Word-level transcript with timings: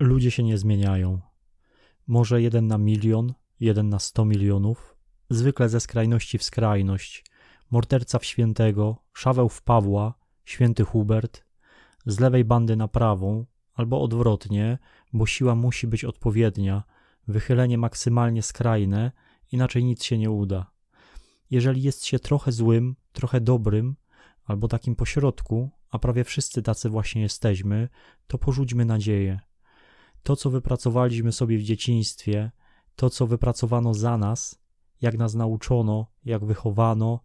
Ludzie 0.00 0.30
się 0.30 0.42
nie 0.42 0.58
zmieniają. 0.58 1.20
Może 2.06 2.42
jeden 2.42 2.66
na 2.66 2.78
milion, 2.78 3.34
jeden 3.60 3.88
na 3.88 3.98
sto 3.98 4.24
milionów, 4.24 4.96
zwykle 5.30 5.68
ze 5.68 5.80
skrajności 5.80 6.38
w 6.38 6.42
skrajność. 6.42 7.24
Morderca 7.70 8.18
w 8.18 8.24
świętego, 8.24 9.02
Szaweł 9.12 9.48
w 9.48 9.62
Pawła, 9.62 10.14
święty 10.44 10.84
Hubert, 10.84 11.44
z 12.06 12.20
lewej 12.20 12.44
bandy 12.44 12.76
na 12.76 12.88
prawą, 12.88 13.46
albo 13.74 14.02
odwrotnie, 14.02 14.78
bo 15.12 15.26
siła 15.26 15.54
musi 15.54 15.86
być 15.86 16.04
odpowiednia, 16.04 16.82
wychylenie 17.28 17.78
maksymalnie 17.78 18.42
skrajne, 18.42 19.12
inaczej 19.52 19.84
nic 19.84 20.04
się 20.04 20.18
nie 20.18 20.30
uda. 20.30 20.70
Jeżeli 21.50 21.82
jest 21.82 22.04
się 22.04 22.18
trochę 22.18 22.52
złym, 22.52 22.96
trochę 23.12 23.40
dobrym, 23.40 23.96
albo 24.44 24.68
takim 24.68 24.96
pośrodku, 24.96 25.70
a 25.90 25.98
prawie 25.98 26.24
wszyscy 26.24 26.62
tacy 26.62 26.88
właśnie 26.88 27.22
jesteśmy, 27.22 27.88
to 28.26 28.38
porzućmy 28.38 28.84
nadzieję. 28.84 29.40
To, 30.26 30.36
co 30.36 30.50
wypracowaliśmy 30.50 31.32
sobie 31.32 31.58
w 31.58 31.62
dzieciństwie, 31.62 32.50
to, 32.96 33.10
co 33.10 33.26
wypracowano 33.26 33.94
za 33.94 34.18
nas, 34.18 34.58
jak 35.00 35.18
nas 35.18 35.34
nauczono, 35.34 36.06
jak 36.24 36.44
wychowano, 36.44 37.20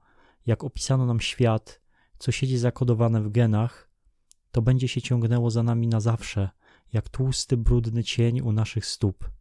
jak 0.46 0.64
opisano 0.64 1.06
nam 1.06 1.20
świat, 1.20 1.82
co 2.18 2.32
siedzi 2.32 2.58
zakodowane 2.58 3.22
w 3.22 3.30
genach, 3.30 3.90
to 4.52 4.62
będzie 4.62 4.88
się 4.88 5.02
ciągnęło 5.02 5.52
za 5.52 5.64
nami 5.64 5.88
na 5.88 6.00
zawsze, 6.00 6.50
jak 6.94 7.10
tłusty, 7.10 7.58
brudny 7.58 8.04
cień 8.04 8.42
u 8.42 8.52
naszych 8.52 8.86
stóp. 8.86 9.32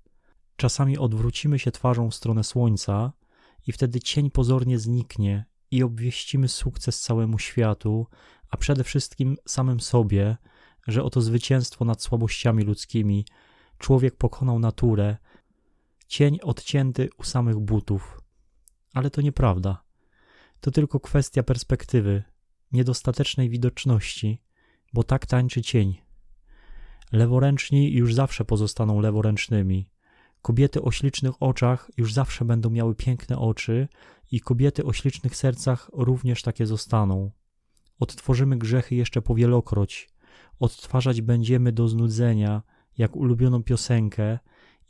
Czasami 0.57 0.99
odwrócimy 0.99 1.59
się 1.59 1.71
twarzą 1.71 2.11
w 2.11 2.15
stronę 2.15 2.45
słońca 2.45 3.13
i 3.67 3.73
wtedy 3.73 4.01
cień 4.01 4.31
pozornie 4.31 4.79
zniknie 4.79 5.45
i 5.71 5.83
obwieścimy 5.83 6.49
sukces 6.49 7.01
całemu 7.01 7.39
światu, 7.39 8.07
a 8.51 8.57
przede 8.57 8.85
wszystkim 8.85 9.37
samym 9.49 9.81
sobie, 9.81 10.37
że 10.87 11.03
oto 11.03 11.21
zwycięstwo 11.21 11.85
nad 11.85 12.03
słabościami 12.03 12.65
ludzkimi, 12.65 13.25
człowiek 13.81 14.17
pokonał 14.17 14.59
naturę, 14.59 15.17
cień 16.07 16.39
odcięty 16.43 17.09
u 17.19 17.25
samych 17.25 17.59
butów. 17.59 18.21
Ale 18.95 19.11
to 19.11 19.21
nieprawda. 19.21 19.83
To 20.61 20.71
tylko 20.71 21.01
kwestia 21.01 21.43
perspektywy, 21.43 22.23
niedostatecznej 22.73 23.49
widoczności, 23.51 24.43
bo 24.93 25.03
tak 25.03 25.27
tańczy 25.27 25.63
cień. 25.63 26.03
Leworęczni 27.13 27.93
już 27.93 28.15
zawsze 28.15 28.45
pozostaną 28.45 29.01
leworęcznymi. 29.01 29.89
Kobiety 30.43 30.83
o 30.83 30.91
ślicznych 30.91 31.43
oczach 31.43 31.91
już 31.97 32.13
zawsze 32.13 32.45
będą 32.45 32.71
miały 32.71 32.95
piękne 32.95 33.39
oczy 33.39 33.89
i 34.31 34.41
kobiety 34.41 34.85
o 34.85 34.93
ślicznych 34.93 35.37
sercach 35.37 35.91
również 35.93 36.43
takie 36.43 36.67
zostaną. 36.67 37.31
Odtworzymy 37.99 38.59
grzechy 38.59 38.95
jeszcze 38.95 39.23
powielokroć, 39.23 40.11
odtwarzać 40.59 41.21
będziemy 41.21 41.73
do 41.73 41.89
znudzenia, 41.89 42.63
jak 43.01 43.17
ulubioną 43.17 43.63
piosenkę, 43.63 44.39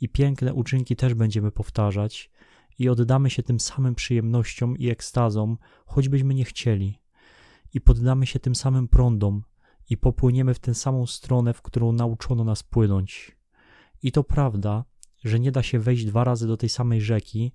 i 0.01 0.09
piękne 0.09 0.53
uczynki 0.53 0.95
też 0.95 1.13
będziemy 1.13 1.51
powtarzać, 1.51 2.31
i 2.79 2.89
oddamy 2.89 3.29
się 3.29 3.43
tym 3.43 3.59
samym 3.59 3.95
przyjemnościom 3.95 4.77
i 4.77 4.89
ekstazom, 4.89 5.57
choćbyśmy 5.85 6.33
nie 6.33 6.45
chcieli. 6.45 6.99
I 7.73 7.81
poddamy 7.81 8.25
się 8.25 8.39
tym 8.39 8.55
samym 8.55 8.87
prądom, 8.87 9.43
i 9.89 9.97
popłyniemy 9.97 10.53
w 10.53 10.59
tę 10.59 10.73
samą 10.73 11.05
stronę, 11.05 11.53
w 11.53 11.61
którą 11.61 11.91
nauczono 11.91 12.43
nas 12.43 12.63
płynąć. 12.63 13.37
I 14.03 14.11
to 14.11 14.23
prawda, 14.23 14.85
że 15.23 15.39
nie 15.39 15.51
da 15.51 15.63
się 15.63 15.79
wejść 15.79 16.05
dwa 16.05 16.23
razy 16.23 16.47
do 16.47 16.57
tej 16.57 16.69
samej 16.69 17.01
rzeki, 17.01 17.51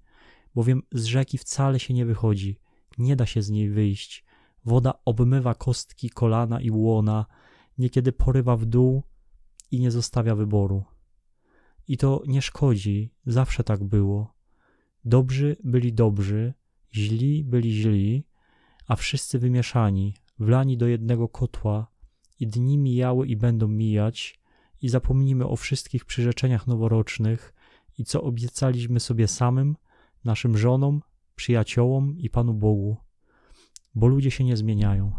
bowiem 0.55 0.83
z 0.93 1.05
rzeki 1.05 1.39
wcale 1.39 1.81
się 1.81 1.95
nie 1.95 2.07
wychodzi, 2.07 2.61
nie 2.99 3.17
da 3.17 3.27
się 3.27 3.43
z 3.43 3.51
niej 3.51 3.71
wyjść. 3.71 4.25
Woda 4.65 4.95
obmywa 5.05 5.55
kostki, 5.55 6.11
kolana 6.11 6.61
i 6.61 6.71
łona, 6.71 7.27
niekiedy 7.79 8.13
porywa 8.13 8.57
w 8.57 8.65
dół 8.65 9.03
i 9.77 9.81
nie 9.81 9.91
zostawia 9.91 10.35
wyboru. 10.35 10.85
I 11.89 11.97
to 11.97 12.23
nie 12.27 12.43
szkodzi, 12.43 13.11
zawsze 13.27 13.65
tak 13.65 13.85
było. 13.85 14.35
Dobrzy 15.05 15.57
byli 15.65 15.93
dobrzy, 15.93 16.55
źli 16.95 17.45
byli 17.45 17.73
źli, 17.73 18.27
a 18.87 18.97
wszyscy 18.97 19.39
wymieszani, 19.39 20.15
wlani 20.39 20.77
do 20.77 20.87
jednego 20.87 21.29
kotła, 21.29 21.87
i 22.41 22.47
dni 22.47 22.79
mijały 22.79 23.27
i 23.27 23.37
będą 23.37 23.69
mijać, 23.69 24.41
i 24.83 24.89
zapomnimy 24.89 25.47
o 25.47 25.57
wszystkich 25.57 26.05
przyrzeczeniach 26.05 26.67
noworocznych 26.67 27.55
i 27.99 28.05
co 28.05 28.23
obiecaliśmy 28.23 29.01
sobie 29.01 29.29
samym, 29.29 29.77
naszym 30.25 30.59
żonom, 30.59 31.03
przyjaciołom 31.35 32.19
i 32.19 32.31
Panu 32.31 32.55
Bogu, 32.55 32.97
bo 33.95 34.07
ludzie 34.07 34.31
się 34.31 34.45
nie 34.45 34.57
zmieniają. 34.57 35.13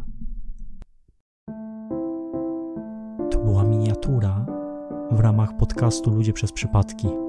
To 3.32 3.40
była 3.44 3.64
miniatura 3.64 4.57
w 5.18 5.20
ramach 5.20 5.58
podcastu 5.58 6.10
Ludzie 6.10 6.34
przez 6.34 6.52
przypadki. 6.52 7.27